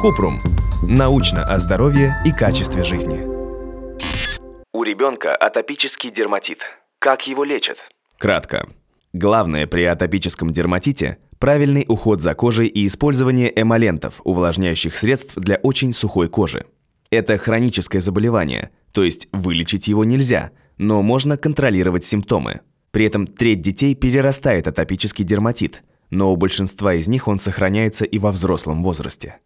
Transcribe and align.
Купрум. 0.00 0.38
Научно 0.82 1.42
о 1.42 1.58
здоровье 1.58 2.14
и 2.24 2.30
качестве 2.30 2.84
жизни. 2.84 3.26
У 4.72 4.82
ребенка 4.84 5.34
атопический 5.34 6.10
дерматит. 6.10 6.58
Как 6.98 7.26
его 7.26 7.44
лечат? 7.44 7.78
Кратко. 8.18 8.68
Главное 9.12 9.66
при 9.66 9.82
атопическом 9.84 10.52
дерматите– 10.52 11.18
правильный 11.38 11.84
уход 11.88 12.20
за 12.20 12.34
кожей 12.34 12.68
и 12.68 12.86
использование 12.86 13.52
эмолентов, 13.60 14.20
увлажняющих 14.24 14.94
средств 14.94 15.34
для 15.36 15.56
очень 15.56 15.92
сухой 15.92 16.28
кожи. 16.28 16.66
Это 17.10 17.38
хроническое 17.38 18.00
заболевание, 18.00 18.70
то 18.92 19.02
есть 19.02 19.28
вылечить 19.32 19.88
его 19.88 20.04
нельзя, 20.04 20.50
но 20.76 21.02
можно 21.02 21.36
контролировать 21.36 22.04
симптомы. 22.04 22.60
При 22.90 23.06
этом 23.06 23.26
треть 23.26 23.62
детей 23.62 23.94
перерастает 23.94 24.66
атопический 24.66 25.24
дерматит, 25.24 25.82
но 26.10 26.32
у 26.32 26.36
большинства 26.36 26.94
из 26.94 27.08
них 27.08 27.28
он 27.28 27.38
сохраняется 27.38 28.04
и 28.04 28.18
во 28.18 28.32
взрослом 28.32 28.82
возрасте. 28.82 29.38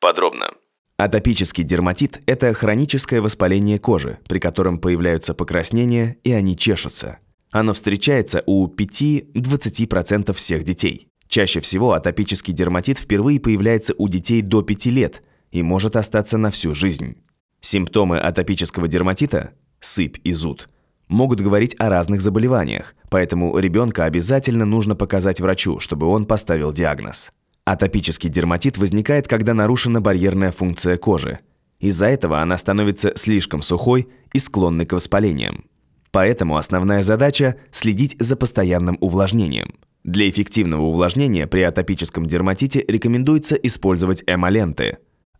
Подробно. 0.00 0.52
Атопический 0.98 1.62
дерматит– 1.62 2.22
это 2.26 2.54
хроническое 2.54 3.20
воспаление 3.20 3.78
кожи, 3.78 4.18
при 4.28 4.38
котором 4.38 4.78
появляются 4.78 5.34
покраснения 5.34 6.16
и 6.24 6.32
они 6.32 6.56
чешутся. 6.56 7.18
Оно 7.50 7.74
встречается 7.74 8.42
у 8.46 8.66
5-20% 8.66 10.32
всех 10.32 10.64
детей. 10.64 11.08
Чаще 11.28 11.60
всего 11.60 11.92
атопический 11.92 12.54
дерматит 12.54 12.98
впервые 12.98 13.40
появляется 13.40 13.94
у 13.98 14.08
детей 14.08 14.42
до 14.42 14.62
5 14.62 14.86
лет 14.86 15.22
и 15.50 15.62
может 15.62 15.96
остаться 15.96 16.38
на 16.38 16.50
всю 16.50 16.74
жизнь. 16.74 17.16
Симптомы 17.60 18.18
атопического 18.18 18.88
дерматита– 18.88 19.52
сыпь 19.80 20.18
и 20.24 20.32
зуд– 20.32 20.68
могут 21.08 21.40
говорить 21.40 21.76
о 21.78 21.88
разных 21.88 22.20
заболеваниях, 22.20 22.94
поэтому 23.10 23.58
ребенка 23.58 24.04
обязательно 24.04 24.64
нужно 24.64 24.94
показать 24.94 25.40
врачу, 25.40 25.80
чтобы 25.80 26.06
он 26.06 26.24
поставил 26.24 26.72
диагноз. 26.72 27.32
Атопический 27.64 28.30
дерматит 28.30 28.78
возникает, 28.78 29.26
когда 29.26 29.52
нарушена 29.52 30.00
барьерная 30.00 30.52
функция 30.52 30.96
кожи. 30.96 31.40
Из-за 31.80 32.06
этого 32.06 32.40
она 32.40 32.56
становится 32.56 33.12
слишком 33.16 33.62
сухой 33.62 34.08
и 34.32 34.38
склонной 34.38 34.86
к 34.86 34.92
воспалениям. 34.92 35.64
Поэтому 36.12 36.56
основная 36.56 37.02
задача– 37.02 37.56
следить 37.70 38.16
за 38.18 38.36
постоянным 38.36 38.96
увлажнением. 39.00 39.74
Для 40.04 40.30
эффективного 40.30 40.82
увлажнения 40.82 41.48
при 41.48 41.62
атопическом 41.62 42.26
дерматите 42.26 42.84
рекомендуется 42.86 43.56
использовать 43.56 44.22
эмоленты. 44.26 44.98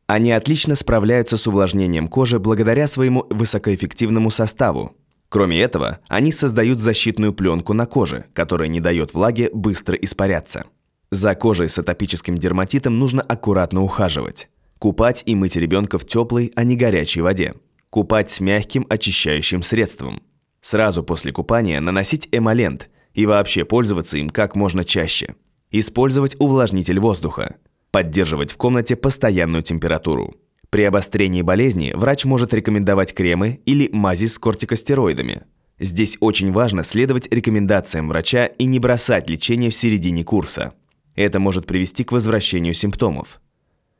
Они 0.08 0.32
отлично 0.32 0.74
справляются 0.74 1.36
с 1.36 1.46
увлажнением 1.46 2.08
кожи 2.08 2.38
благодаря 2.38 2.88
своему 2.88 3.24
высокоэффективному 3.30 4.30
составу. 4.30 4.96
Кроме 5.28 5.60
этого, 5.60 5.98
они 6.08 6.32
создают 6.32 6.80
защитную 6.80 7.32
пленку 7.32 7.72
на 7.72 7.86
коже, 7.86 8.27
которая 8.32 8.69
не 8.69 8.80
дает 8.80 9.12
влаге 9.12 9.50
быстро 9.52 9.96
испаряться. 9.96 10.64
За 11.10 11.34
кожей 11.34 11.69
с 11.69 11.78
атопическим 11.78 12.36
дерматитом 12.36 12.98
нужно 12.98 13.22
аккуратно 13.22 13.82
ухаживать. 13.82 14.48
Купать 14.78 15.22
и 15.27 15.34
мыть 15.34 15.56
ребенка 15.56 15.98
в 15.98 16.06
теплой, 16.06 16.52
а 16.54 16.64
не 16.64 16.77
горячей 16.77 17.22
воде. 17.22 17.54
Купать 17.91 18.30
с 18.30 18.41
мягким 18.41 18.86
очищающим 18.88 19.62
средством. 19.62 20.22
Сразу 20.60 21.02
после 21.02 21.32
купания 21.32 21.80
наносить 21.80 22.28
эмолент 22.32 22.91
и 23.14 23.24
вообще 23.24 23.64
пользоваться 23.64 24.19
им 24.19 24.28
как 24.28 24.56
можно 24.56 24.84
чаще. 24.84 25.34
Использовать 25.70 26.36
увлажнитель 26.38 26.98
воздуха. 26.98 27.56
Поддерживать 27.91 28.52
в 28.52 28.56
комнате 28.56 28.97
постоянную 28.97 29.62
температуру. 29.62 30.34
При 30.70 30.83
обострении 30.83 31.42
болезни 31.42 31.92
врач 31.95 32.25
может 32.25 32.53
рекомендовать 32.53 33.14
кремы 33.14 33.61
или 33.67 33.89
мази 33.92 34.27
с 34.27 34.39
кортикостероидами. 34.39 35.42
Здесь 35.78 36.17
очень 36.20 36.53
важно 36.53 36.83
следовать 36.83 37.33
рекомендациям 37.33 38.09
врача 38.09 38.47
и 38.47 38.64
не 38.64 38.78
бросать 38.78 39.28
лечение 39.28 39.70
в 39.70 39.75
середине 39.75 40.25
курса. 40.25 40.72
Это 41.14 41.39
может 41.39 41.67
привести 41.67 42.03
к 42.05 42.12
возвращению 42.12 42.75
симптомов. 42.75 43.41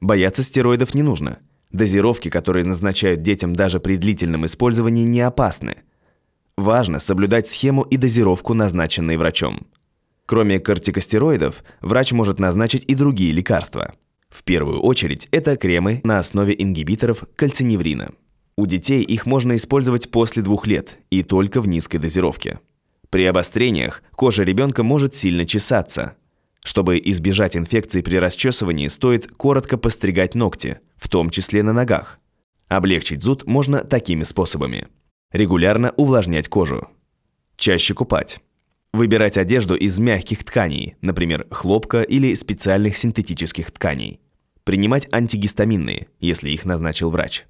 Бояться 0.01 0.43
стероидов 0.43 0.95
не 0.95 1.03
нужно. 1.03 1.39
Дозировки, 1.71 2.31
которые 2.31 2.65
назначают 2.65 3.23
детям 3.23 3.55
даже 3.55 3.81
при 3.81 3.97
длительном 3.97 4.47
использовании, 4.47 5.05
не 5.05 5.21
опасны. 5.21 5.77
Важно 6.57 6.99
соблюдать 6.99 7.47
схему 7.47 7.83
и 7.83 7.97
дозировку, 7.97 8.55
назначенные 8.55 9.19
врачом. 9.19 9.67
Кроме 10.27 10.59
кортикостероидов, 10.59 11.63
врач 11.81 12.13
может 12.13 12.39
назначить 12.39 12.85
и 12.85 12.95
другие 12.95 13.33
лекарства. 13.33 13.95
В 14.37 14.43
первую 14.43 14.81
очередь 14.83 15.29
это 15.31 15.57
кремы 15.57 16.03
на 16.05 16.19
основе 16.19 16.55
ингибиторов 16.59 17.25
кальциневрина. 17.37 18.13
У 18.55 18.67
детей 18.67 19.03
их 19.03 19.25
можно 19.25 19.57
использовать 19.57 20.11
после 20.11 20.43
двух 20.43 20.67
лет 20.67 20.99
и 21.09 21.23
только 21.23 21.63
в 21.63 21.69
низкой 21.69 21.97
дозировке. 21.97 22.61
При 23.09 23.25
обострениях 23.25 24.03
кожа 24.11 24.43
ребенка 24.43 24.83
может 24.83 25.15
сильно 25.15 25.47
чесаться, 25.47 26.17
чтобы 26.63 27.01
избежать 27.03 27.57
инфекции 27.57 28.03
при 28.03 28.17
расчесывании, 28.17 28.89
стоит 28.89 29.27
коротко 29.29 29.79
постригать 29.79 30.35
ногти, 30.35 30.81
в 30.97 31.09
том 31.09 31.31
числе 31.31 31.63
на 31.63 31.73
ногах. 31.73 32.19
Облегчить 32.69 33.23
зуд 33.23 33.47
можно 33.47 33.85
такими 33.85 34.23
способами. 34.23 34.89
Регулярно 35.33 35.95
увлажнять 35.97 36.49
кожу. 36.49 36.89
Чаще 37.57 37.95
купать. 37.95 38.41
Выбирать 38.93 39.39
одежду 39.39 39.75
из 39.75 39.99
мягких 39.99 40.45
тканей, 40.45 40.97
например, 41.01 41.47
хлопка 41.51 42.03
или 42.03 42.35
специальных 42.35 42.99
синтетических 42.99 43.71
тканей. 43.71 44.21
Принимать 44.67 45.07
антигистаминные, 45.13 46.09
если 46.19 46.51
их 46.51 46.65
назначил 46.65 47.11
врач. 47.11 47.47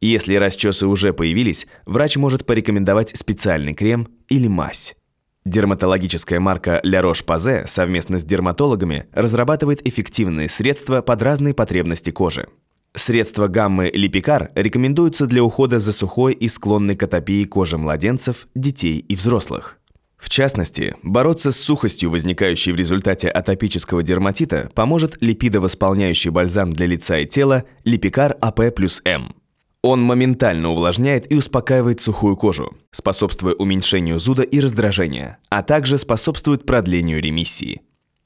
Если 0.00 0.34
расчесы 0.34 0.88
уже 0.88 1.12
появились, 1.12 1.68
врач 1.86 2.16
может 2.16 2.44
порекомендовать 2.44 3.16
специальный 3.16 3.72
крем 3.72 4.08
или 4.28 4.48
мазь. 4.48 4.96
Дерматологическая 5.44 6.40
марка 6.40 6.80
La 6.84 7.02
Roche-Posay 7.02 7.68
совместно 7.68 8.18
с 8.18 8.24
дерматологами 8.24 9.06
разрабатывает 9.12 9.86
эффективные 9.86 10.48
средства 10.48 11.02
под 11.02 11.22
разные 11.22 11.54
потребности 11.54 12.10
кожи. 12.10 12.48
Средства 12.94 13.46
гаммы 13.46 13.88
Липикар 13.94 14.50
рекомендуются 14.56 15.26
для 15.26 15.44
ухода 15.44 15.78
за 15.78 15.92
сухой 15.92 16.34
и 16.34 16.48
склонной 16.48 16.96
к 16.96 17.02
атопии 17.04 17.44
кожи 17.44 17.78
младенцев, 17.78 18.48
детей 18.56 18.98
и 18.98 19.14
взрослых. 19.14 19.78
В 20.16 20.30
частности, 20.30 20.96
бороться 21.02 21.52
с 21.52 21.60
сухостью, 21.60 22.10
возникающей 22.10 22.72
в 22.72 22.76
результате 22.76 23.28
атопического 23.28 24.02
дерматита, 24.02 24.70
поможет 24.74 25.18
липидовосполняющий 25.20 26.30
бальзам 26.30 26.72
для 26.72 26.86
лица 26.86 27.18
и 27.18 27.26
тела 27.26 27.64
Липикар 27.84 28.36
АП 28.40 28.74
плюс 28.74 29.02
М. 29.04 29.34
Он 29.82 30.02
моментально 30.02 30.70
увлажняет 30.70 31.30
и 31.30 31.36
успокаивает 31.36 32.00
сухую 32.00 32.36
кожу, 32.36 32.76
способствуя 32.90 33.54
уменьшению 33.54 34.18
зуда 34.18 34.42
и 34.42 34.58
раздражения, 34.58 35.38
а 35.48 35.62
также 35.62 35.96
способствует 35.98 36.66
продлению 36.66 37.22
ремиссии. 37.22 37.82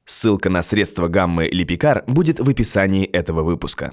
Ссылка 0.06 0.48
на 0.48 0.62
средства 0.62 1.08
гаммы 1.08 1.48
Липикар 1.48 2.04
будет 2.06 2.40
в 2.40 2.48
описании 2.48 3.04
этого 3.04 3.42
выпуска. 3.42 3.92